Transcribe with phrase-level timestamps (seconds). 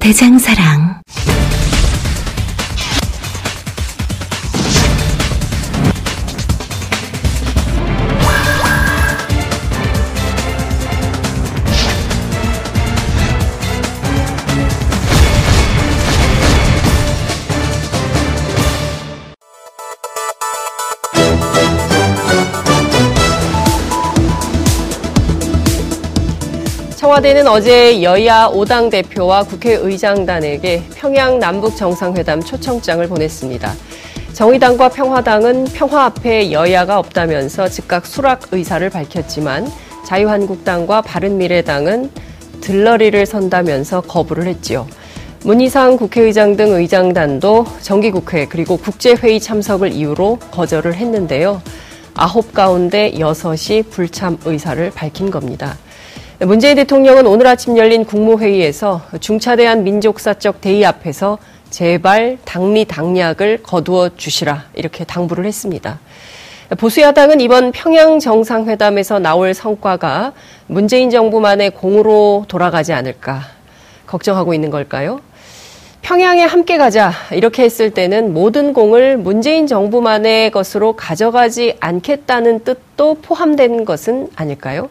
[0.00, 0.87] 대장사랑.
[27.18, 33.72] 청와대는 어제 여야 5당 대표와 국회의장단에게 평양 남북 정상회담 초청장을 보냈습니다.
[34.34, 39.68] 정의당과 평화당은 평화 앞에 여야가 없다면서 즉각 수락 의사를 밝혔지만
[40.06, 42.10] 자유한국당과 바른미래당은
[42.60, 44.86] 들러리를 선다면서 거부를 했지요.
[45.42, 51.62] 문희상 국회의장 등 의장단도 정기국회 그리고 국제회의 참석을 이유로 거절을 했는데요.
[52.14, 55.76] 아홉 가운데 여섯이 불참 의사를 밝힌 겁니다.
[56.46, 64.66] 문재인 대통령은 오늘 아침 열린 국무회의에서 중차대한 민족사적 대의 앞에서 제발 당리 당략을 거두어 주시라
[64.74, 65.98] 이렇게 당부를 했습니다.
[66.78, 70.32] 보수 야당은 이번 평양 정상회담에서 나올 성과가
[70.68, 73.40] 문재인 정부만의 공으로 돌아가지 않을까
[74.06, 75.20] 걱정하고 있는 걸까요?
[76.02, 83.84] 평양에 함께 가자 이렇게 했을 때는 모든 공을 문재인 정부만의 것으로 가져가지 않겠다는 뜻도 포함된
[83.84, 84.88] 것은 아닐까요?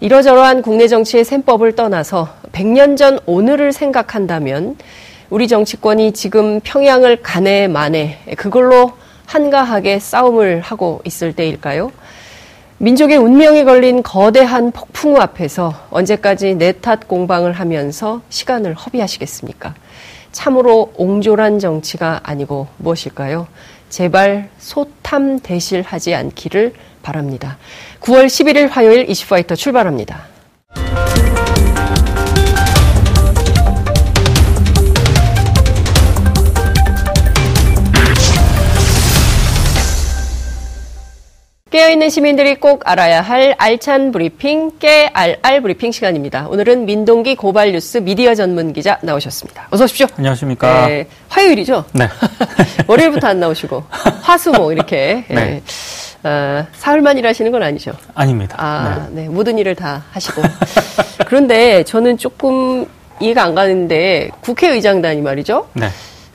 [0.00, 4.76] 이러저러한 국내 정치의 셈법을 떠나서 100년 전 오늘을 생각한다면
[5.30, 8.92] 우리 정치권이 지금 평양을 가네 마네 그걸로
[9.24, 11.90] 한가하게 싸움을 하고 있을 때일까요?
[12.78, 19.74] 민족의 운명이 걸린 거대한 폭풍우 앞에서 언제까지 내 탓 공방을 하면서 시간을 허비하시겠습니까?
[20.30, 23.46] 참으로 옹졸한 정치가 아니고 무엇일까요?
[23.88, 26.74] 제발 소탐 대실하지 않기를
[27.06, 27.56] 바랍니다.
[28.00, 30.26] 9월 11일 화요일 이슈파이터 출발합니다.
[41.70, 46.48] 깨어있는 시민들이 꼭 알아야 할 알찬 브리핑, 깨알알 브리핑 시간입니다.
[46.48, 49.68] 오늘은 민동기 고발뉴스 미디어 전문 기자 나오셨습니다.
[49.70, 50.06] 어서 오십시오.
[50.16, 50.86] 안녕하십니까.
[50.86, 51.84] 네, 화요일이죠?
[51.92, 52.08] 네.
[52.88, 53.84] 월요일부터 안 나오시고,
[54.22, 55.24] 화수목 이렇게.
[55.28, 55.34] 네.
[55.34, 55.62] 네.
[56.26, 57.92] 어, 사흘만 일하시는 건 아니죠?
[58.14, 58.56] 아닙니다.
[58.58, 59.22] 아, 네.
[59.22, 59.28] 네.
[59.28, 60.42] 모든 일을 다 하시고.
[61.26, 62.84] 그런데 저는 조금
[63.20, 65.68] 이해가 안 가는데 국회의장단이 말이죠?
[65.74, 65.88] 네.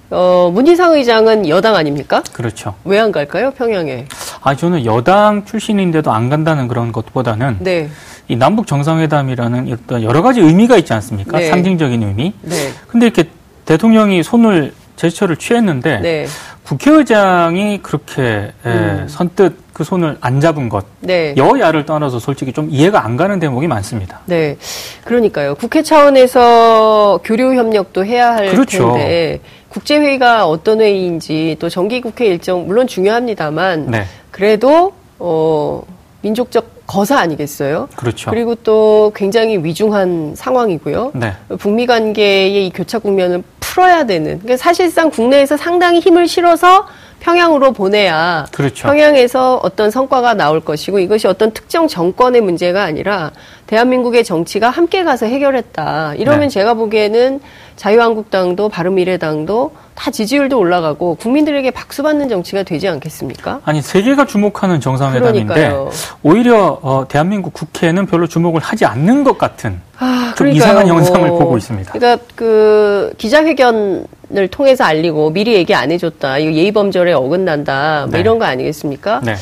[0.09, 2.23] 어, 문희상 의장은 여당 아닙니까?
[2.31, 2.75] 그렇죠.
[2.85, 4.05] 왜 안 갈까요, 평양에?
[4.41, 7.89] 아, 저는 여당 출신인데도 안 간다는 그런 것보다는 네.
[8.29, 11.37] 이 남북 정상회담이라는 어떤 여러 가지 의미가 있지 않습니까?
[11.37, 11.49] 네.
[11.49, 12.33] 상징적인 의미.
[12.41, 12.55] 네.
[12.87, 13.25] 근데 이렇게
[13.65, 16.27] 대통령이 손을 제스처를 취했는데 네.
[16.71, 19.05] 국회의장이 그렇게 음.
[19.09, 21.33] 선뜻 그 손을 안 잡은 것 네.
[21.35, 24.21] 여야를 떠나서 솔직히 좀 이해가 안 가는 대목이 많습니다.
[24.25, 24.55] 네,
[25.03, 25.55] 그러니까요.
[25.55, 28.93] 국회 차원에서 교류 협력도 해야 할 그렇죠.
[28.93, 34.05] 텐데 국제회의가 어떤 회의인지 또 정기국회 일정 물론 중요합니다만 네.
[34.31, 35.81] 그래도 어
[36.21, 37.89] 민족적 거사 아니겠어요?
[37.97, 38.29] 그렇죠.
[38.29, 41.11] 그리고 또 굉장히 위중한 상황이고요.
[41.15, 41.33] 네.
[41.59, 44.39] 북미 관계의 이 교착 국면을 풀어야 되는.
[44.39, 46.87] 그러니까 사실상 국내에서 상당히 힘을 실어서
[47.21, 48.87] 평양으로 보내야 그렇죠.
[48.87, 53.31] 평양에서 어떤 성과가 나올 것이고 이것이 어떤 특정 정권의 문제가 아니라
[53.67, 56.15] 대한민국의 정치가 함께 가서 해결했다.
[56.15, 56.47] 이러면 네.
[56.49, 57.39] 제가 보기에는
[57.77, 63.61] 자유한국당도 바른미래당도 다 지지율도 올라가고 국민들에게 박수 받는 정치가 되지 않겠습니까?
[63.65, 65.89] 아니 세계가 주목하는 정상회담인데 그러니까요.
[66.23, 71.57] 오히려 어, 대한민국 국회는 별로 주목을 하지 않는 것 같은 아, 좀 이상한 현상을 보고
[71.57, 71.93] 있습니다.
[71.93, 74.05] 그러니까 그 기자회견
[74.37, 76.37] 을 통해서 알리고 미리 얘기 안 해줬다.
[76.37, 78.05] 이거 예의범절에 어긋난다.
[78.07, 78.19] 뭐 네.
[78.19, 79.21] 이런 거 아니겠습니까?
[79.23, 79.35] 네.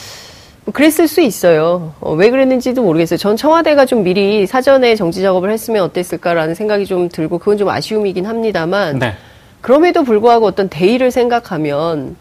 [0.66, 1.94] 뭐 그랬을 수 있어요.
[2.00, 3.18] 어, 왜 그랬는지도 모르겠어요.
[3.18, 8.26] 전 청와대가 좀 미리 사전에 정치 작업을 했으면 어땠을까라는 생각이 좀 들고 그건 좀 아쉬움이긴
[8.26, 9.14] 합니다만 네.
[9.62, 12.16] 그럼에도 불구하고 어떤 대의를 생각하면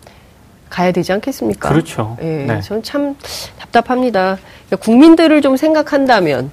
[0.70, 1.68] 가야 되지 않겠습니까?
[1.68, 2.16] 그렇죠.
[2.20, 2.60] 예, 네.
[2.60, 3.16] 저는 참
[3.58, 4.38] 답답합니다.
[4.66, 6.50] 그러니까 국민들을 좀 생각한다면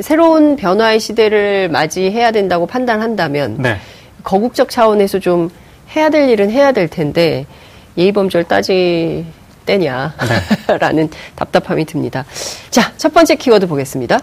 [0.00, 3.76] 새로운 변화의 시대를 맞이해야 된다고 판단한다면 네.
[4.24, 5.50] 거국적 차원에서 좀
[5.94, 7.46] 해야 될 일은 해야 될 텐데
[7.96, 9.24] 예의 범절 따지
[9.66, 11.18] 때냐라는 네.
[11.36, 12.24] 답답함이 듭니다.
[12.70, 14.18] 자, 첫 번째 키워드 보겠습니다.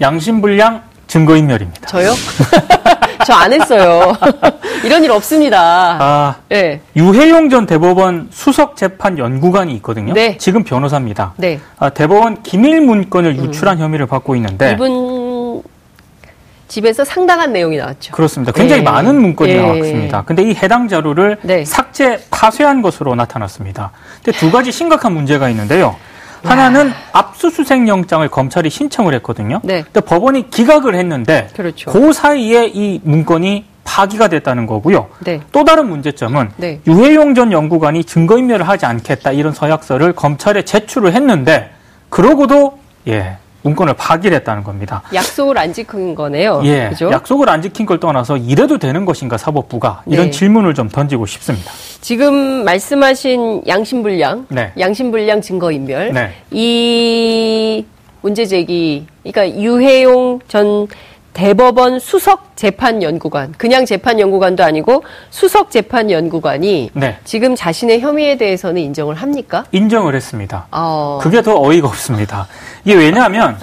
[0.00, 1.86] 양심불량 증거인멸입니다.
[1.86, 2.12] 저요?
[3.26, 4.12] 저 안 했어요.
[4.84, 5.96] 이런 일 없습니다.
[5.98, 6.80] 아, 네.
[6.94, 10.12] 유해용 전 대법원 수석 재판 연구관이 있거든요.
[10.12, 10.36] 네.
[10.36, 11.32] 지금 변호사입니다.
[11.38, 11.58] 네.
[11.78, 13.84] 아, 대법원 기밀 문건을 유출한 음.
[13.84, 15.23] 혐의를 받고 있는데 이분
[16.68, 18.12] 집에서 상당한 내용이 나왔죠.
[18.12, 18.52] 그렇습니다.
[18.52, 18.90] 굉장히 네.
[18.90, 19.60] 많은 문건이 네.
[19.60, 20.22] 나왔습니다.
[20.24, 21.64] 근데 이 해당 자료를 네.
[21.64, 23.90] 삭제, 파쇄한 것으로 나타났습니다.
[24.22, 25.96] 근데 두 가지 심각한 문제가 있는데요.
[26.42, 29.60] 하나는 압수수색 영장을 검찰이 신청을 했거든요.
[29.64, 29.82] 네.
[29.82, 31.90] 근데 법원이 기각을 했는데 그렇죠.
[31.90, 35.08] 그 사이에 이 문건이 파기가 됐다는 거고요.
[35.20, 35.40] 네.
[35.52, 36.80] 또 다른 문제점은 네.
[36.86, 41.70] 유해용 전 연구관이 증거인멸을 하지 않겠다 이런 서약서를 검찰에 제출을 했는데
[42.08, 42.78] 그러고도
[43.08, 45.02] 예 문건을 파기했다는 겁니다.
[45.12, 46.60] 약속을 안 지킨 거네요.
[46.64, 47.10] 예, 그죠?
[47.10, 50.30] 약속을 안 지킨 걸 떠나서 이래도 되는 것인가 사법부가 이런 네.
[50.30, 51.72] 질문을 좀 던지고 싶습니다.
[52.00, 54.72] 지금 말씀하신 양심불량, 네.
[54.78, 56.32] 양심불량 증거인멸, 네.
[56.50, 57.84] 이
[58.20, 60.86] 문제 제기, 그러니까 유해용 전
[61.34, 67.18] 대법원 수석 재판 연구관, 그냥 재판 연구관도 아니고 수석 재판 연구관이 네.
[67.24, 69.64] 지금 자신의 혐의에 대해서는 인정을 합니까?
[69.72, 70.66] 인정을 했습니다.
[70.70, 71.18] 어...
[71.20, 72.46] 그게 더 어이가 없습니다.
[72.84, 73.58] 이게 왜냐하면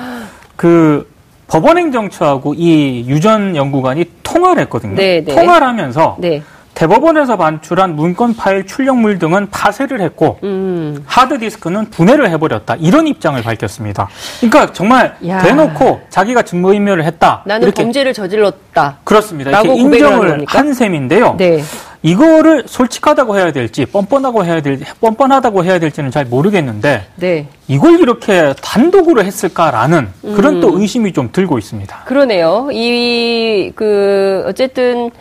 [0.56, 1.09] 그
[1.47, 4.95] 법원행정처하고 이 유전 연구관이 통화를 했거든요.
[4.95, 5.33] 네, 네.
[5.33, 6.44] 통화를 하면서 네.
[6.73, 11.03] 대법원에서 반출한 문건 파일 출력물 등은 파쇄를 했고 음.
[11.06, 14.07] 하드디스크는 분해를 해버렸다 이런 입장을 밝혔습니다.
[14.39, 15.39] 그러니까 정말 야.
[15.41, 17.44] 대놓고 자기가 증거인멸을 했다.
[17.45, 19.00] 나는 이렇게 범죄를 저질렀다.
[19.03, 19.51] 그렇습니다.
[19.51, 21.35] 이렇게 인정을 한 셈인데요.
[21.38, 21.62] 네.
[22.03, 27.45] 이거를 솔직하다고 해야 될지 뻔뻔하고 해야 될 뻔뻔하다고 해야 될지는 잘 모르겠는데 네.
[27.67, 30.62] 이걸 이렇게 단독으로 했을까라는 그런 음.
[30.62, 32.03] 또 의심이 좀 들고 있습니다.
[32.06, 32.69] 그러네요.
[32.71, 35.12] 이 그 어쨌든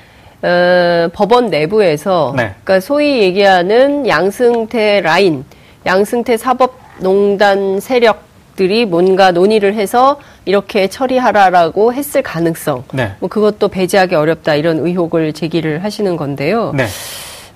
[0.43, 2.55] 어, 법원 내부에서 네.
[2.65, 5.45] 그러니까 소위 얘기하는 양승태 라인,
[5.85, 13.13] 양승태 사법농단 세력들이 뭔가 논의를 해서 이렇게 처리하라라고 했을 가능성, 네.
[13.21, 16.73] 뭐 그것도 배제하기 어렵다 이런 의혹을 제기를 하시는 건데요.
[16.75, 16.87] 네.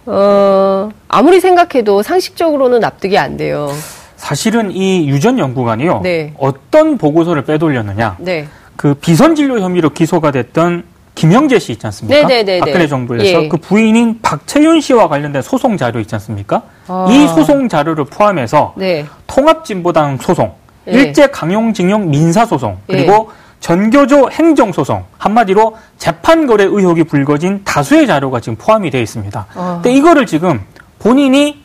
[0.06, 3.70] 어, 아무리 생각해도 상식적으로는 납득이 안 돼요.
[4.16, 6.00] 사실은 이 유전 연구관이요.
[6.02, 6.34] 네.
[6.38, 8.16] 어떤 보고서를 빼돌렸느냐.
[8.20, 8.46] 네.
[8.76, 10.84] 그 비선 진료 혐의로 기소가 됐던
[11.14, 12.26] 김영재 씨 있지 않습니까?
[12.26, 13.48] 네네네 박근혜 정부에서 예.
[13.48, 16.62] 그 부인인 박채윤 씨와 관련된 소송 자료 있지 않습니까?
[16.88, 17.06] 아.
[17.08, 19.06] 이 소송 자료를 포함해서 네.
[19.26, 20.52] 통합진보당 소송,
[20.88, 20.92] 예.
[20.92, 23.44] 일제 강용징용 민사 소송, 그리고 예.
[23.60, 29.46] 전교조 행정소송, 한마디로 재판거래 의혹이 불거진 다수의 자료가 지금 포함이 되어 있습니다.
[29.54, 29.80] 아.
[29.82, 30.60] 근데 이거를 지금
[30.98, 31.62] 본인이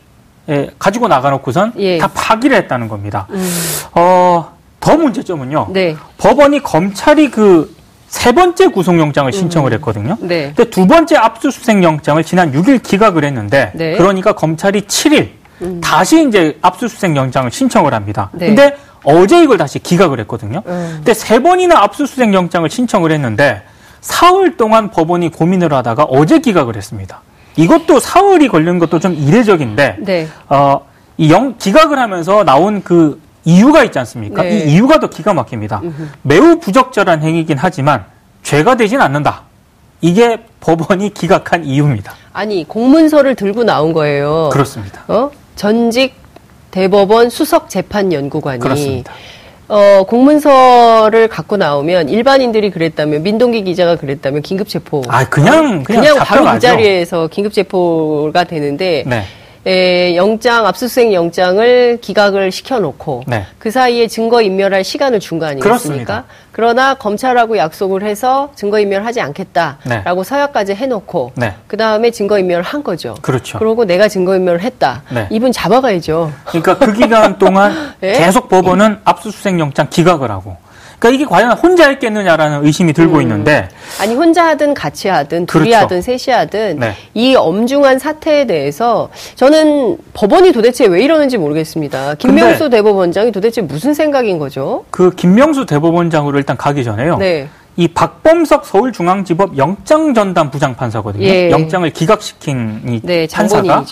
[0.47, 1.97] 예, 가지고 나가놓고선 예.
[1.97, 3.27] 다 파기를 했다는 겁니다.
[3.31, 3.49] 음.
[3.93, 5.67] 어, 더 문제점은요.
[5.71, 5.95] 네.
[6.17, 7.75] 법원이 검찰이 그
[8.09, 9.73] 세 번째 구속영장을 신청을 음.
[9.75, 10.17] 했거든요.
[10.19, 10.51] 네.
[10.55, 13.95] 근데 두 번째 압수수색 영장을 지난 6일 기각을 했는데 네.
[13.97, 15.29] 그러니까 검찰이 7일
[15.61, 15.79] 음.
[15.79, 18.31] 다시 이제 압수수색 영장을 신청을 합니다.
[18.33, 18.47] 네.
[18.47, 20.63] 근데 어제 이걸 다시 기각을 했거든요.
[20.65, 20.93] 음.
[20.97, 23.61] 근데 세 번이나 압수수색 영장을 신청을 했는데
[24.01, 27.21] 사흘 동안 법원이 고민을 하다가 어제 기각을 했습니다.
[27.57, 30.27] 이것도 사흘이 걸린 것도 좀 이례적인데 네.
[30.47, 30.81] 어,
[31.17, 34.43] 이 영, 기각을 하면서 나온 그 이유가 있지 않습니까?
[34.43, 34.59] 네.
[34.65, 35.81] 이 이유가 더 기가 막힙니다.
[35.83, 36.07] 음흠.
[36.23, 38.05] 매우 부적절한 행위이긴 하지만
[38.43, 39.43] 죄가 되진 않는다.
[40.01, 42.13] 이게 법원이 기각한 이유입니다.
[42.33, 44.49] 아니 공문서를 들고 나온 거예요.
[44.51, 45.03] 그렇습니다.
[45.07, 45.31] 어?
[45.55, 46.15] 전직
[46.71, 49.11] 대법원 수석 재판 연구관이 그렇습니다.
[49.67, 55.03] 어, 공문서를 갖고 나오면 일반인들이 그랬다면 민동기 기자가 그랬다면 긴급 체포.
[55.07, 59.25] 아 그냥 그냥, 그냥 바로 그 자리에서 긴급 체포가 되는데 네.
[59.69, 63.45] 에, 영장 압수수색 영장을 기각을 시켜놓고 네.
[63.59, 65.69] 그 사이에 증거 인멸할 시간을 준 거 아니겠습니까?
[65.69, 66.23] 그렇습니다.
[66.51, 70.27] 그러나 검찰하고 약속을 해서 증거 인멸하지 않겠다라고 네.
[70.27, 71.53] 서약까지 해놓고 네.
[71.67, 73.13] 그 다음에 증거 인멸을 한 거죠.
[73.21, 73.59] 그렇죠.
[73.59, 75.03] 그러고 내가 증거 인멸을 했다.
[75.11, 75.27] 네.
[75.29, 76.31] 이분 잡아가야죠.
[76.45, 78.13] 그러니까 그 기간 동안 네?
[78.25, 80.57] 계속 법원은 압수수색 영장 기각을 하고
[80.99, 83.21] 그러니까 이게 과연 혼자 했겠느냐라는 의심이 들고 음.
[83.21, 85.83] 있는데 아니 혼자 하든 같이 하든 둘이 그렇죠.
[85.83, 86.93] 하든 셋이 하든 네.
[87.13, 92.15] 이 엄중한 사태에 대해서 저는 법원이 도대체 왜 이러는지 모르겠습니다.
[92.15, 94.85] 김명수 대법원장이 도대체 무슨 생각인 거죠?
[94.91, 97.17] 그 김명수 대법원장으로 일단 가기 전에요.
[97.17, 97.47] 네.
[97.79, 101.23] 이 박범석 서울중앙지법 영장전담 부장판사거든요.
[101.23, 101.49] 예.
[101.49, 103.85] 영장을 기각시킨 이 네, 판사가.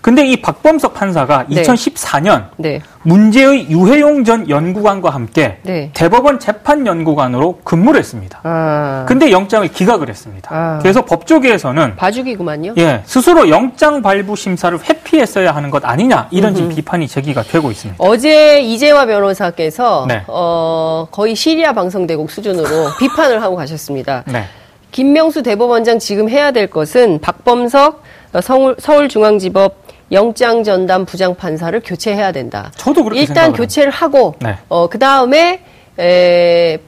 [0.00, 1.62] 근데 이 박범석 판사가 네.
[1.62, 2.80] 2014년 네.
[3.02, 5.90] 문제의 유해용 전 연구관과 함께 네.
[5.92, 8.40] 대법원 재판 연구관으로 근무를 했습니다.
[8.44, 9.04] 아.
[9.08, 10.50] 근데 영장을 기각을 했습니다.
[10.52, 10.78] 아.
[10.80, 12.74] 그래서 법조계에서는 봐주기구만요.
[12.78, 18.02] 예, 스스로 영장 발부 심사를 회피했어야 하는 것 아니냐 이런 지금 비판이 제기가 되고 있습니다.
[18.02, 20.22] 어제 이재화 변호사께서 네.
[20.28, 22.68] 어, 거의 시리아 방송대국 수준으로
[22.98, 24.24] 비판을 하고 가셨습니다.
[24.26, 24.44] 네.
[24.92, 28.02] 김명수 대법원장 지금 해야 될 것은 박범석
[28.42, 29.82] 서울, 서울중앙지법
[30.12, 32.70] 영장 전담 부장 판사를 교체해야 된다.
[32.76, 34.56] 저도 그렇게 일단 교체를 하고 네.
[34.68, 35.60] 어, 그 다음에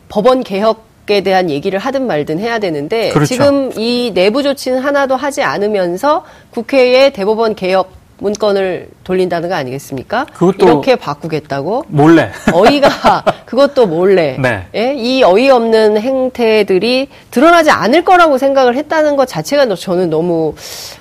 [0.09, 3.35] 법원 개혁 개혁 에 대한 얘기를 하든 말든 해야 되는데 그렇죠.
[3.35, 10.27] 지금 이 내부 조치는 하나도 하지 않으면서 국회에 대법원 개혁 문건을 돌린다는 거 아니겠습니까?
[10.33, 14.67] 그것도 이렇게 바꾸겠다고 몰래 어이가 그것도 몰래 네.
[14.75, 14.95] 예?
[14.95, 20.55] 이 어이없는 행태들이 드러나지 않을 거라고 생각을 했다는 것 자체가 저는 너무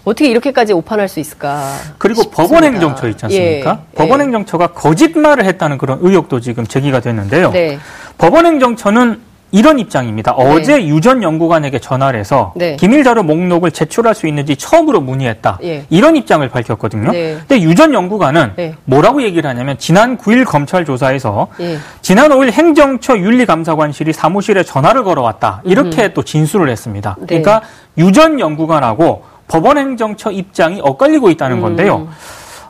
[0.04, 1.76] 어떻게 이렇게까지 오판할 수 있을까?
[1.98, 2.44] 그리고 싶습니다.
[2.44, 3.80] 법원행정처 있지 않습니까?
[3.82, 3.96] 예.
[3.96, 7.52] 법원행정처가 거짓말을 했다는 그런 의혹도 지금 제기가 됐는데요.
[7.52, 7.78] 네.
[8.18, 10.36] 법원행정처는 이런 입장입니다.
[10.36, 10.44] 네.
[10.52, 12.76] 어제 유전 연구관에게 전화를 해서 네.
[12.76, 15.60] 기밀 자료 목록을 제출할 수 있는지 처음으로 문의했다.
[15.64, 15.86] 예.
[15.92, 17.12] 이런 입장을 밝혔거든요.
[17.12, 17.38] 네.
[17.48, 18.74] 근데 유전 연구관은 네.
[18.86, 21.78] 뭐라고 얘기를 하냐면 지난 9일 검찰 조사에서 예.
[22.02, 25.62] 지난 5일 행정처 윤리감사관실이 사무실에 전화를 걸어왔다.
[25.66, 26.12] 이렇게 음.
[26.16, 27.16] 또 진술을 했습니다.
[27.20, 27.26] 네.
[27.28, 27.62] 그러니까
[28.00, 31.62] 유전 연구관하고 법원 행정처 입장이 엇갈리고 있다는 음.
[31.62, 32.08] 건데요.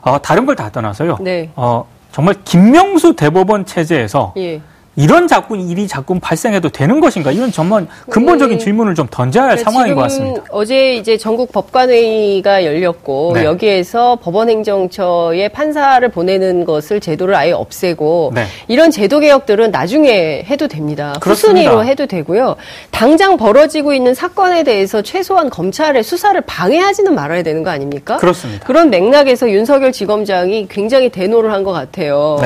[0.02, 1.16] 어, 다른 걸 다 떠나서요.
[1.22, 1.48] 네.
[1.56, 4.60] 어, 정말 김명수 대법원 체제에서 예.
[4.96, 7.32] 이런 자꾸 일이 자꾸 발생해도 되는 것인가?
[7.32, 8.64] 이건 정말 근본적인 네.
[8.64, 10.42] 질문을 좀 던져야 할 네, 상황인 것 같습니다.
[10.50, 13.44] 어제 이제 전국 법관회의가 열렸고 네.
[13.44, 18.44] 여기에서 법원행정처에 판사를 보내는 것을 제도를 아예 없애고 네.
[18.68, 21.14] 이런 제도 개혁들은 나중에 해도 됩니다.
[21.20, 22.54] 후순위로 해도 되고요.
[22.92, 28.16] 당장 벌어지고 있는 사건에 대해서 최소한 검찰의 수사를 방해하지는 말아야 되는 거 아닙니까?
[28.18, 28.64] 그렇습니다.
[28.64, 32.36] 그런 맥락에서 윤석열 지검장이 굉장히 대노를 한 것 같아요.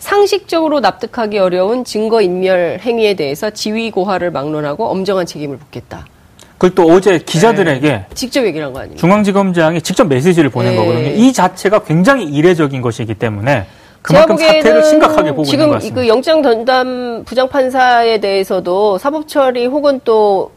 [0.00, 0.08] 네.
[0.08, 6.06] 상식적으로 납득하기 어려운 증거 인멸 행위에 대해서 지위 고하를 막론하고 엄정한 책임을 묻겠다.
[6.54, 8.06] 그걸 또 어제 기자들에게 네.
[8.14, 9.00] 직접 얘기를 한 거 아닙니까?
[9.00, 10.76] 중앙지검장이 직접 메시지를 보낸 네.
[10.76, 11.08] 거거든요.
[11.08, 13.66] 이 자체가 굉장히 이례적인 것이기 때문에
[14.02, 15.80] 그만큼 사태를 심각하게 보고 있는 것 같습니다.
[15.80, 20.52] 지금 그 영장 전담 부장판사에 대해서도 사법 처리 혹은 또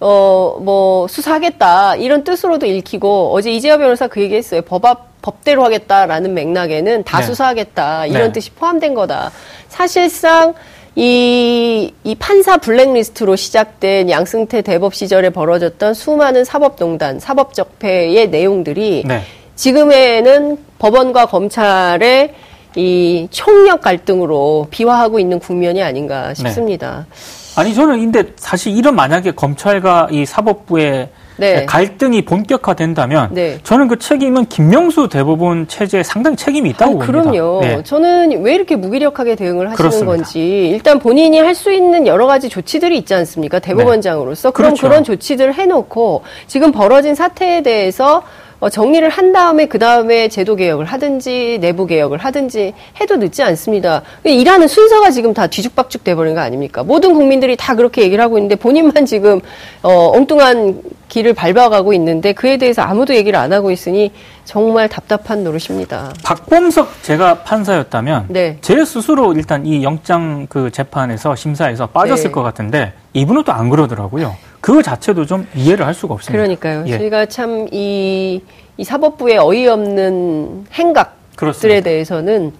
[0.00, 1.96] 어, 뭐, 수사하겠다.
[1.96, 4.62] 이런 뜻으로도 읽히고, 어제 이재화 변호사 그 얘기 했어요.
[4.62, 7.26] 법 앞, 법대로 하겠다라는 맥락에는 다 네.
[7.26, 8.06] 수사하겠다.
[8.06, 8.32] 이런 네.
[8.32, 9.32] 뜻이 포함된 거다.
[9.68, 10.54] 사실상,
[10.94, 19.22] 이, 이 판사 블랙리스트로 시작된 양승태 대법 시절에 벌어졌던 수많은 사법농단, 사법적폐의 내용들이 네.
[19.54, 22.34] 지금에는 법원과 검찰의
[22.76, 27.06] 이 총력 갈등으로 비화하고 있는 국면이 아닌가 싶습니다.
[27.08, 27.14] 네.
[27.58, 31.66] 아니 저는 근데 사실 이런 만약에 검찰과 이 사법부의 네.
[31.66, 33.58] 갈등이 본격화된다면 네.
[33.64, 37.30] 저는 그 책임은 김명수 대법원 체제에 상당히 책임이 있다고 아, 봅니다.
[37.30, 37.60] 그럼요.
[37.60, 37.82] 네.
[37.82, 40.12] 저는 왜 이렇게 무기력하게 대응을 하시는 그렇습니다.
[40.16, 43.58] 건지 일단 본인이 할 수 있는 여러 가지 조치들이 있지 않습니까?
[43.58, 44.86] 대법원장으로서 그럼 그렇죠.
[44.88, 48.22] 그런 조치들을 해놓고 지금 벌어진 사태에 대해서 어,
[48.68, 54.02] 정리를 한 다음에 그 다음에 제도 개혁을 하든지 내부 개혁을 하든지 해도 늦지 않습니다.
[54.24, 56.82] 일하는 순서가 지금 다 뒤죽박죽 돼버린 거 아닙니까?
[56.82, 59.40] 모든 국민들이 다 그렇게 얘기를 하고 있는데 본인만 지금
[59.82, 64.12] 어, 엉뚱한 길을 밟아가고 있는데 그에 대해서 아무도 얘기를 안 하고 있으니
[64.44, 66.12] 정말 답답한 노릇입니다.
[66.24, 68.58] 박범석 제가 판사였다면 네.
[68.60, 72.30] 제 스스로 일단 이 영장 그 재판에서 심사에서 빠졌을 네.
[72.32, 74.36] 것 같은데 이분은 또 안 그러더라고요.
[74.60, 76.32] 그 자체도 좀 이해를 할 수가 없습니다.
[76.36, 76.84] 그러니까요.
[76.86, 76.98] 예.
[76.98, 78.42] 저희가 참이
[78.76, 81.80] 이 사법부의 어이없는 행각들에 그렇습니다.
[81.82, 82.52] 대해서는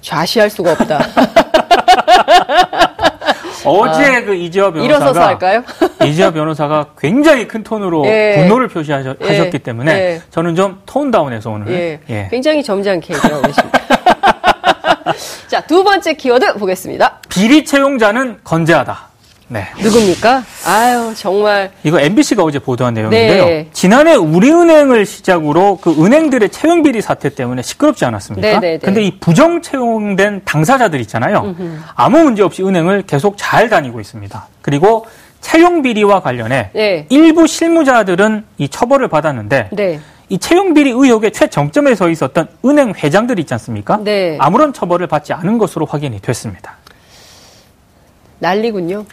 [0.00, 1.00] 좌시할 수가 없다.
[3.64, 5.62] 어제 아, 그 이재화 변호사가?
[6.06, 8.36] 이재화 변호사가 굉장히 큰 톤으로 예.
[8.38, 9.50] 분노를 표시하셨기 예.
[9.58, 10.22] 때문에 예.
[10.30, 12.00] 저는 좀 톤 다운해서 오늘 예.
[12.08, 12.28] 예.
[12.30, 13.78] 굉장히 점잖게 얘기하고 계십니다.
[15.48, 17.18] 자, 두 번째 키워드 보겠습니다.
[17.28, 19.07] 비리 채용자는 건재하다.
[19.48, 19.66] 네.
[19.82, 20.44] 누굽니까?
[20.66, 21.70] 아유, 정말.
[21.82, 23.44] 이거 MBC가 어제 보도한 내용인데요.
[23.46, 23.68] 네.
[23.72, 28.46] 지난해 우리은행을 시작으로 그 은행들의 채용 비리 사태 때문에 시끄럽지 않았습니까?
[28.46, 28.78] 네, 네, 네.
[28.78, 31.40] 근데 이 부정 채용된 당사자들 있잖아요.
[31.58, 31.78] 음흠.
[31.94, 34.48] 아무 문제 없이 은행을 계속 잘 다니고 있습니다.
[34.60, 35.06] 그리고
[35.40, 37.06] 채용 비리와 관련해 네.
[37.08, 40.00] 일부 실무자들은 이 처벌을 받았는데 네.
[40.28, 43.98] 이 채용 비리 의혹의 최정점에 서 있었던 은행 회장들 있지 않습니까?
[44.02, 44.36] 네.
[44.38, 46.76] 아무런 처벌을 받지 않은 것으로 확인이 됐습니다.
[48.40, 49.06] 난리군요.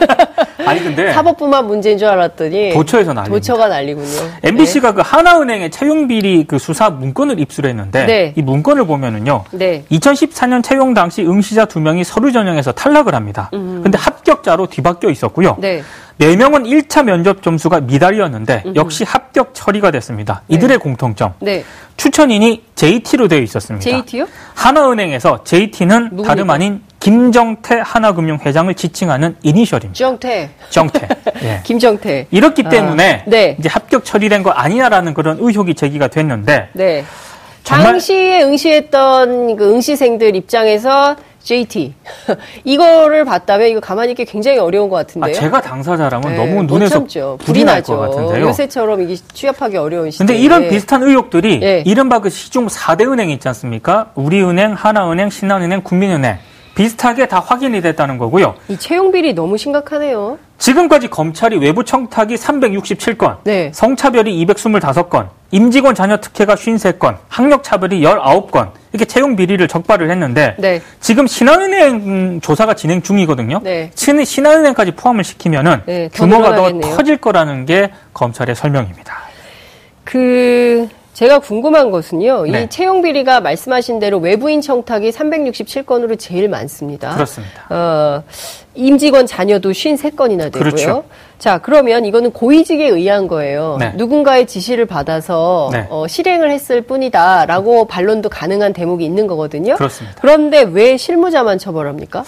[0.66, 3.28] 아니 근데 사법부만 문제인 줄 알았더니 도처에서 난리.
[3.28, 4.30] 도처가 난리군요.
[4.42, 4.94] MBC가 네.
[4.94, 8.32] 그 하나은행의 채용 비리 그 수사 문건을 입수했는데 네.
[8.36, 9.44] 이 문건을 보면은요.
[9.52, 9.84] 네.
[9.90, 13.50] 2014년 채용 당시 응시자 두 명이 서류 전형에서 탈락을 합니다.
[13.54, 13.69] 음.
[13.82, 15.56] 근데 합격자로 뒤바뀌어 있었고요.
[15.58, 15.82] 네.
[16.20, 18.64] 4명은 1차 면접 점수가 미달이었는데.
[18.76, 20.42] 역시 합격 처리가 됐습니다.
[20.46, 20.56] 네.
[20.56, 21.32] 이들의 공통점.
[21.40, 21.64] 네.
[21.96, 23.82] 추천인이 JT로 되어 있었습니다.
[23.82, 24.26] JT요?
[24.54, 26.28] 하나은행에서 JT는 누굽니까?
[26.28, 29.94] 다름 아닌 김정태 하나금융 회장을 지칭하는 이니셜입니다.
[29.94, 30.50] 정태.
[30.68, 31.08] 정태.
[31.42, 31.60] 예.
[31.64, 32.26] 김정태.
[32.30, 33.56] 이렇기 때문에 아, 네.
[33.58, 36.68] 이제 합격 처리된 거 아니냐라는 그런 의혹이 제기가 됐는데
[37.64, 37.82] 네.
[37.82, 41.94] 당시에 응시했던 그 응시생들 입장에서 JT
[42.64, 45.34] 이거를 봤다면 이거 가만히 있기 굉장히 어려운 것 같은데요.
[45.36, 47.04] 아, 제가 당사자라면 네, 너무 눈에서
[47.38, 48.46] 불이 날것 같은데요.
[48.48, 50.24] 요새처럼 이게 취업하기 어려운 시대.
[50.24, 51.82] 근데 이런 비슷한 의혹들이 네.
[51.86, 54.10] 이른바 그 시중 4대 은행 있지 않습니까?
[54.14, 56.38] 우리은행, 하나은행, 신한은행, 국민은행
[56.74, 58.54] 비슷하게 다 확인이 됐다는 거고요.
[58.68, 60.38] 이 채용 비리 너무 심각하네요.
[60.60, 63.72] 지금까지 검찰이 외부 청탁이 367건, 네.
[63.74, 70.80] 성차별이 225건, 임직원 자녀 특혜가 53건, 학력 차별이 19건 이렇게 채용 비리를 적발을 했는데 네.
[71.00, 73.60] 지금 신한은행 조사가 진행 중이거든요.
[73.62, 73.90] 네.
[73.94, 76.96] 신한은행까지 포함을 시키면은 네, 더 규모가 더 늘어나겠네요.
[76.96, 79.18] 커질 거라는 게 검찰의 설명입니다.
[80.04, 80.88] 그
[81.20, 82.46] 제가 궁금한 것은요.
[82.46, 82.62] 네.
[82.62, 87.12] 이 채용 비리가 말씀하신 대로 외부인 청탁이 367건으로 제일 많습니다.
[87.12, 87.66] 그렇습니다.
[87.68, 88.22] 어,
[88.74, 90.60] 임직원 자녀도 53건이나 되고요.
[90.62, 91.04] 그렇죠.
[91.38, 93.76] 자, 그러면 이거는 고위직에 의한 거예요.
[93.78, 93.92] 네.
[93.96, 95.86] 누군가의 지시를 받아서 네.
[95.90, 99.74] 어, 실행을 했을 뿐이다라고 반론도 가능한 대목이 있는 거거든요.
[99.74, 100.16] 그렇습니다.
[100.22, 102.24] 그런데 왜 실무자만 처벌합니까?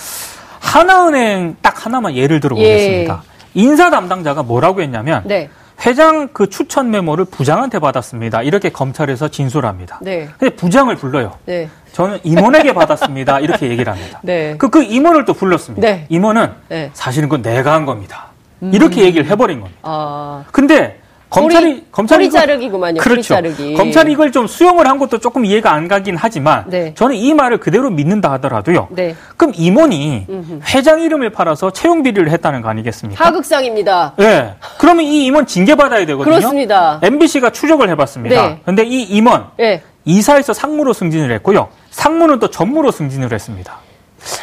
[0.60, 3.22] 하나은행 딱 하나만 예를 들어 보겠습니다.
[3.54, 5.48] 인사 담당자가 뭐라고 했냐면 네.
[5.84, 8.42] 회장 그 추천 메모를 부장한테 받았습니다.
[8.42, 9.98] 이렇게 검찰에서 진술합니다.
[10.02, 10.28] 네.
[10.38, 11.38] 근데 부장을 불러요.
[11.44, 11.68] 네.
[11.92, 13.40] 저는 임원에게 받았습니다.
[13.40, 14.20] 이렇게 얘기를 합니다.
[14.22, 14.54] 네.
[14.58, 15.86] 그, 그 임원을 또 불렀습니다.
[15.86, 16.06] 네.
[16.08, 16.90] 임원은 네.
[16.94, 18.28] 사실은 그건 내가 한 겁니다.
[18.60, 19.80] 이렇게 얘기를 해버린 겁니다.
[19.82, 20.44] 아.
[20.52, 21.01] 근데
[21.32, 23.00] 검찰이 꼬리, 검찰이 꼬리 자르기구만요.
[23.00, 23.34] 그렇죠.
[23.34, 23.74] 자르기.
[23.74, 26.92] 검찰이 이걸 좀 수용을 한 것도 조금 이해가 안 가긴 하지만 네.
[26.94, 28.88] 저는 이 말을 그대로 믿는다 하더라도요.
[28.90, 29.16] 네.
[29.36, 30.26] 그럼 임원이
[30.74, 33.24] 회장 이름을 팔아서 채용 비리를 했다는 거 아니겠습니까?
[33.24, 34.14] 하극상입니다.
[34.20, 34.54] 예.
[34.78, 36.36] 그러면 이 임원 징계 받아야 되거든요.
[36.36, 37.00] 그렇습니다.
[37.02, 38.48] MBC가 추적을 해봤습니다.
[38.48, 38.60] 네.
[38.64, 39.82] 근데 이 임원 예.
[40.04, 41.68] 이사에서 상무로 승진을 했고요.
[41.90, 43.78] 상무는 또 전무로 승진을 했습니다.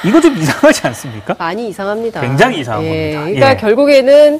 [0.03, 1.35] 이거 좀 이상하지 않습니까?
[1.37, 2.21] 많이 이상합니다.
[2.21, 3.19] 굉장히 이상한 예, 겁니다.
[3.21, 3.57] 그러니까 예.
[3.57, 4.39] 결국에는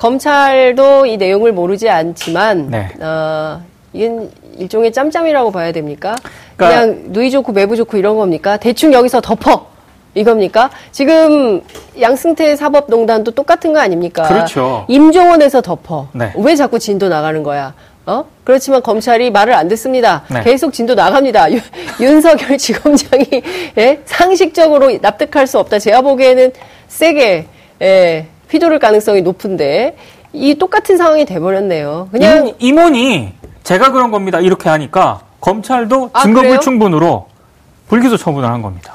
[0.00, 2.88] 검찰도 이 내용을 모르지 않지만 네.
[3.00, 3.60] 어,
[3.92, 6.14] 이건 일종의 짬짬이라고 봐야 됩니까?
[6.56, 8.56] 그 그러니까- 냥 누이 좋고 매부 좋고 이런 겁니까?
[8.56, 9.66] 대충 여기서 덮어
[10.14, 10.70] 이겁니까?
[10.90, 11.60] 지금
[12.00, 14.22] 양승태 사법농단도 똑같은 거 아닙니까?
[14.22, 14.86] 그렇죠.
[14.88, 16.08] 임종원에서 덮어.
[16.14, 16.32] 네.
[16.34, 17.74] 왜 자꾸 진도 나가는 거야?
[18.06, 18.24] 어?
[18.42, 20.22] 그렇지만 검찰이 말을 안 듣습니다.
[20.28, 20.42] 네.
[20.42, 21.52] 계속 진도 나갑니다.
[21.52, 21.60] 윤,
[22.00, 23.26] 윤석열 지검장이
[23.76, 24.00] 예?
[24.06, 25.78] 상식적으로 납득할 수 없다.
[25.78, 26.52] 제가 보기에는
[26.88, 27.46] 세게
[27.82, 29.96] 예, 휘두를 가능성이 높은데
[30.32, 32.08] 이 똑같은 상황이 돼버렸네요.
[32.12, 34.40] 그냥 임- 임원이 제가 그런 겁니다.
[34.40, 36.54] 이렇게 하니까 검찰도 아, 증거 그래요?
[36.54, 37.26] 불충분으로
[37.88, 38.94] 불기소 처분을 한 겁니다.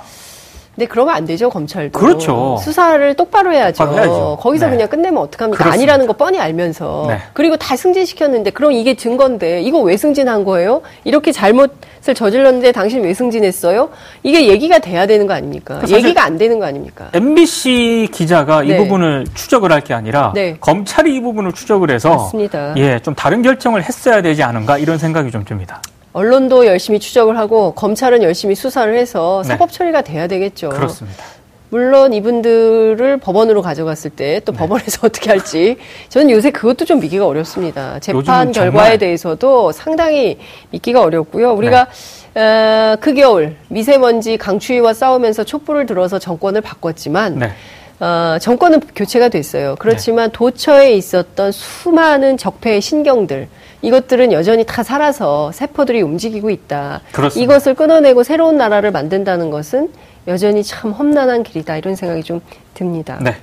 [0.75, 1.97] 근데 그러면 안 되죠 검찰도.
[1.97, 2.57] 그렇죠.
[2.61, 3.85] 수사를 똑바로 해야죠.
[3.85, 4.37] 똑바로 해야죠.
[4.41, 4.71] 거기서 네.
[4.73, 5.57] 그냥 끝내면 어떡합니까?
[5.57, 5.73] 그렇습니다.
[5.73, 7.05] 아니라는 거 뻔히 알면서.
[7.07, 7.17] 네.
[7.31, 10.81] 그리고 다 승진시켰는데 그럼 이게 증거인데 이거 왜 승진한 거예요?
[11.05, 13.89] 이렇게 잘못을 저질렀는데 당신 왜 승진했어요?
[14.23, 15.79] 이게 얘기가 돼야 되는 거 아닙니까?
[15.79, 17.07] 사실- 얘기가 안 되는 거 아닙니까?
[17.13, 18.77] MBC 기자가 이 네.
[18.77, 20.57] 부분을 추적을 할 게 아니라 네.
[20.59, 22.73] 검찰이 이 부분을 추적을 해서 맞습니다.
[22.77, 25.81] 예, 좀 다른 결정을 했어야 되지 않은가 이런 생각이 좀 듭니다.
[26.19, 29.49] 언론도 열심히 추적을 하고 검찰은 열심히 수사를 해서 네.
[29.49, 30.69] 사법 처리가 돼야 되겠죠.
[30.69, 31.25] 그렇습니다.
[31.69, 35.75] 물론 이분들을 법원으로 가져갔을 때 또 법원에서 어떻게 할지
[36.07, 37.99] 저는 요새 그것도 좀 믿기가 어렵습니다.
[37.99, 40.37] 재판 결과에 대해서도 상당히
[40.71, 41.51] 믿기가 어렵고요.
[41.51, 41.87] 우리가
[42.35, 47.51] 어, 그 겨울 미세먼지 강추위와 싸우면서 촛불을 들어서 정권을 바꿨지만 네.
[47.99, 49.75] 어, 정권은 교체가 됐어요.
[49.79, 53.49] 그렇지만 도처에 있었던 수많은 적폐의 신경들
[53.85, 57.01] 이것들은 여전히 다 살아서 세포들이 움직이고 있다.
[57.11, 57.43] 그렇습니다.
[57.43, 59.91] 이것을 끊어내고 새로운 나라를 만든다는 것은
[60.27, 61.77] 여전히 참 험난한 길이다.
[61.77, 62.41] 이런 생각이 좀
[62.73, 63.19] 듭니다.
[63.21, 63.35] 네.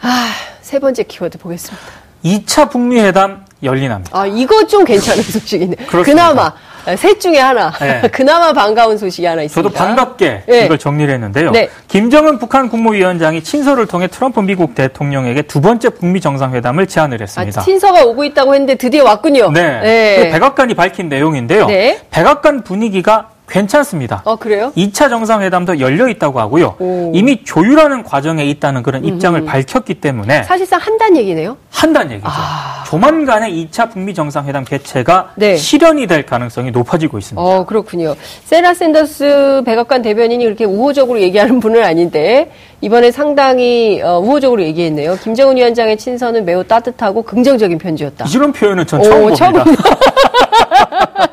[0.00, 1.86] 아, 세 번째 키워드 보겠습니다.
[2.24, 4.18] 2차 북미 회담 열리납니다.
[4.18, 5.76] 아, 이거 좀 괜찮은 소식이네.
[5.76, 6.02] 그렇습니다.
[6.04, 6.54] 그나마 아,
[6.96, 7.70] 셋 중에 하나.
[7.78, 8.02] 네.
[8.12, 9.68] 그나마 반가운 소식이 하나 있습니다.
[9.68, 10.64] 저도 반갑게 네.
[10.64, 11.50] 이걸 정리를 했는데요.
[11.50, 11.68] 네.
[11.88, 17.62] 김정은 북한 국무위원장이 친서를 통해 트럼프 미국 대통령에게 두 번째 북미 정상회담을 제안을 아, 했습니다.
[17.62, 19.50] 친서가 오고 있다고 했는데 드디어 왔군요.
[19.52, 20.16] 네.
[20.24, 21.66] 그 백악관이 밝힌 내용인데요.
[21.66, 22.00] 네.
[22.10, 24.22] 백악관 분위기가 괜찮습니다.
[24.24, 24.72] 어, 그래요?
[24.76, 26.76] 2차 정상회담도 열려 있다고 하고요.
[26.78, 27.12] 오.
[27.14, 31.56] 이미 조율하는 과정에 있다는 그런 입장을 밝혔기 때문에 사실상 한단 얘기네요.
[31.70, 32.28] 한다는 얘기죠.
[32.30, 32.84] 아.
[32.86, 35.56] 조만간에 2차 북미 정상회담 개최가 네.
[35.56, 37.40] 실현이 될 가능성이 높아지고 있습니다.
[37.40, 38.14] 어, 그렇군요.
[38.44, 45.16] 세라 샌더스 백악관 대변인이 그렇게 우호적으로 얘기하는 분은 아닌데, 이번에 상당히 어, 우호적으로 얘기했네요.
[45.22, 48.26] 김정은 위원장의 친서는 매우 따뜻하고 긍정적인 편지였다.
[48.34, 49.82] 이런 표현은 전 오, 처음 처음 봅니다.
[49.90, 51.28] 아,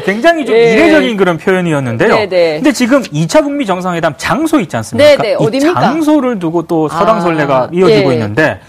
[0.00, 0.72] 굉장히 좀 예.
[0.72, 2.14] 이례적인 그런 표현이었는데요.
[2.14, 2.54] 네 네.
[2.54, 5.16] 근데 지금 2차 북미 정상회담 장소 있지 않습니까?
[5.22, 5.80] 네네, 이 어디입니까?
[5.80, 8.14] 장소를 두고 또 서당설레가 아, 이어지고 예.
[8.14, 8.60] 있는데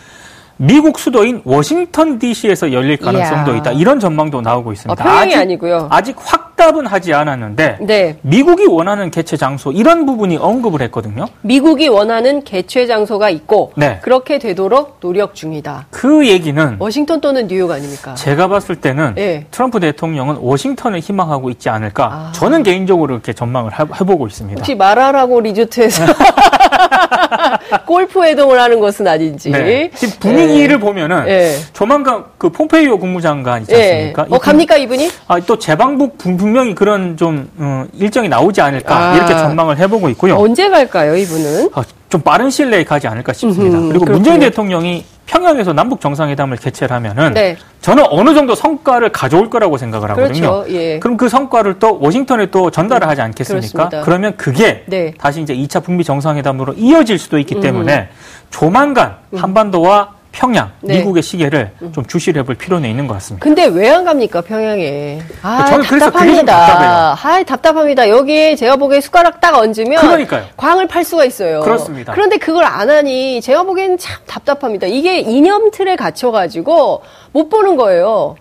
[0.57, 3.57] 미국 수도인 워싱턴 DC에서 열릴 가능성도 이야.
[3.57, 3.71] 있다.
[3.71, 5.01] 이런 전망도 나오고 있습니다.
[5.01, 5.87] 어, 평양이 아직, 아니고요.
[5.91, 8.17] 아직 확 답은 하지 않았는데 네.
[8.21, 11.25] 미국이 원하는 개최 장소 이런 부분이 언급을 했거든요.
[11.41, 13.99] 미국이 원하는 개최 장소가 있고, 네.
[14.01, 15.87] 그렇게 되도록 노력 중이다.
[15.91, 18.15] 그 얘기는 워싱턴 또는 뉴욕 아닙니까?
[18.15, 19.45] 제가 봤을 때는 예.
[19.51, 22.05] 트럼프 대통령은 워싱턴을 희망하고 있지 않을까.
[22.05, 22.31] 아.
[22.33, 24.59] 저는 개인적으로 이렇게 전망을 해- 해보고 있습니다.
[24.59, 26.05] 혹시 마라라고 리조트에서
[27.85, 29.51] 골프 회동을 하는 것은 아닌지.
[29.51, 29.89] 네.
[29.95, 30.77] 지금 분위기를 네.
[30.77, 31.57] 보면은 네.
[31.73, 33.91] 조만간 그 폼페이오 국무장관 있지 네.
[33.91, 34.25] 않습니까?
[34.29, 35.11] 어 갑니까 이분이?
[35.27, 39.15] 아, 또 재방북 분명히 그런 좀 음, 일정이 나오지 않을까 아.
[39.15, 40.35] 이렇게 전망을 해보고 있고요.
[40.37, 41.69] 언제 갈까요 이분은?
[41.73, 43.77] 아, 좀 빠른 시일 내에 가지 않을까 싶습니다.
[43.77, 44.15] 음흠, 그리고 그렇군요.
[44.15, 47.57] 문재인 대통령이 평양에서 남북 정상회담을 개최를 하면은 네.
[47.81, 50.63] 저는 어느 정도 성과를 가져올 거라고 생각을 하거든요.
[50.63, 50.73] 그렇죠.
[50.73, 50.99] 예.
[50.99, 53.67] 그럼 그 성과를 또 워싱턴에 또 전달을 하지 않겠습니까?
[53.71, 54.01] 그렇습니다.
[54.01, 55.13] 그러면 그게 네.
[55.17, 58.09] 다시 이제 2차 북미 정상회담으로 이어질 수도 있기 때문에
[58.49, 59.37] 조만간 음.
[59.37, 60.97] 한반도와 평양, 네.
[60.97, 61.91] 미국의 시계를 음.
[61.93, 63.41] 좀 주시를 해볼 필요는 있는 것 같습니다.
[63.43, 65.21] 근데 왜 안 갑니까 평양에?
[65.41, 67.13] 아, 저는 답답합니다.
[67.13, 68.09] 아, 답답합니다.
[68.09, 70.43] 여기에 제가 보기에 숟가락 딱 얹으면 그러니까요.
[70.57, 71.61] 광을 팔 수가 있어요.
[71.61, 72.11] 그렇습니다.
[72.13, 74.87] 그런데 그걸 안 하니 제가 보기에는 참 답답합니다.
[74.87, 78.35] 이게 이념 틀에 갇혀가지고 못 보는 거예요.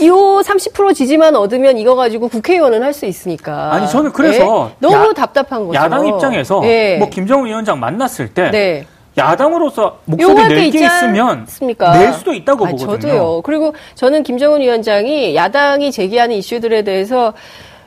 [0.00, 3.72] 요30% 지지만 얻으면 이거 가지고 국회의원은 할 수 있으니까.
[3.72, 4.88] 아니 저는 그래서 네?
[4.88, 5.74] 너무 야, 답답한 거죠.
[5.80, 6.96] 야당 입장에서 네.
[6.98, 8.86] 뭐 김정은 위원장 만났을 때 네.
[9.16, 11.96] 야당으로서 목소리 낼게 있으면 습니까?
[11.96, 12.98] 낼 수도 있다고 아, 보거든요.
[12.98, 13.42] 저도요.
[13.42, 17.32] 그리고 저는 김정은 위원장이 야당이 제기하는 이슈들에 대해서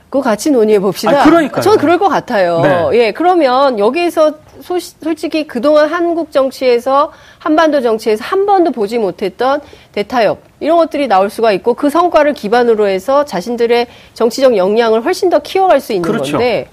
[0.09, 1.21] 그거 같이 논의해 봅시다.
[1.21, 1.61] 아, 그러니까요.
[1.61, 2.61] 저는 그럴 것 같아요.
[2.61, 2.89] 네.
[2.93, 9.59] 예, 그러면 여기에서 소, 솔직히 그동안 한국 정치에서 한반도 정치에서 한 번도 보지 못했던
[9.91, 15.39] 대타협 이런 것들이 나올 수가 있고 그 성과를 기반으로 해서 자신들의 정치적 역량을 훨씬 더
[15.39, 16.31] 키워갈 수 있는 그렇죠.
[16.37, 16.69] 건데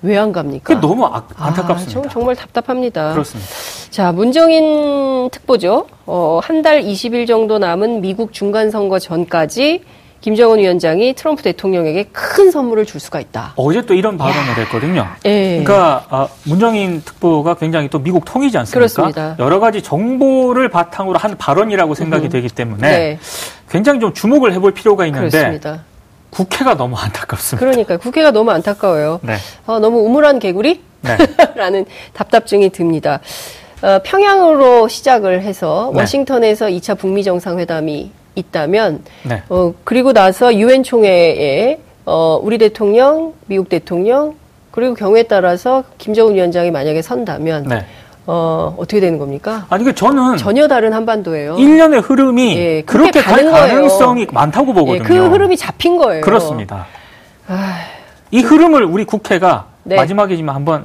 [0.00, 0.62] 왜 안 갑니까?
[0.74, 2.08] 그 너무 아, 안타깝습니다.
[2.08, 3.12] 아, 정말 답답합니다.
[3.12, 3.50] 그렇습니다.
[3.90, 5.86] 자, 문정인 특보죠.
[6.06, 9.82] 어, 한 달 20일 정도 남은 미국 중간 선거 전까지
[10.20, 13.52] 김정은 위원장이 트럼프 대통령에게 큰 선물을 줄 수가 있다.
[13.54, 14.54] 어제 또 이런 발언을 야.
[14.56, 15.06] 했거든요.
[15.22, 15.62] 네.
[15.62, 18.74] 그러니까 아, 문정인 특보가 굉장히 또 미국 통이지 않습니까?
[18.78, 19.36] 그렇습니다.
[19.38, 22.30] 여러 가지 정보를 바탕으로 한 발언이라고 생각이 음.
[22.30, 23.18] 되기 때문에 네.
[23.70, 25.84] 굉장히 좀 주목을 해볼 필요가 있는데 그렇습니다.
[26.30, 27.64] 국회가 너무 안타깝습니다.
[27.64, 29.20] 그러니까 국회가 너무 안타까워요.
[29.22, 29.36] 네.
[29.66, 30.82] 어, 너무 우물한 개구리?
[31.02, 31.16] 네.
[31.54, 33.20] 라는 답답증이 듭니다.
[33.82, 36.00] 어, 평양으로 시작을 해서 네.
[36.00, 39.42] 워싱턴에서 2차 북미 정상회담이 있다면 네.
[39.48, 44.34] 어, 그리고 나서 유엔 총회에 어, 우리 대통령, 미국 대통령
[44.70, 47.84] 그리고 경우에 따라서 김정은 위원장이 만약에 선다면 네.
[48.26, 49.66] 어, 어떻게 되는 겁니까?
[49.70, 51.56] 아니, 그 저는 전혀 다른 한반도예요.
[51.56, 54.34] 1년의 흐름이 예, 그렇게 갈 가능성이 거예요.
[54.34, 54.96] 많다고 보거든요.
[54.96, 56.20] 예, 그 흐름이 잡힌 거예요.
[56.20, 56.86] 그렇습니다.
[57.46, 57.78] 아...
[58.30, 59.96] 이 흐름을 우리 국회가 네.
[59.96, 60.84] 마지막이지만 한번